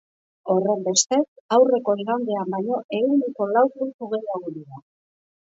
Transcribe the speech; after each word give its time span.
Horrenbestez, 0.51 1.21
aurreko 1.57 1.95
igandean 2.05 2.55
baino 2.57 2.81
ehuneko 3.01 3.49
lau 3.53 3.65
puntu 3.77 4.11
gehiago 4.17 4.53
dira. 4.59 4.83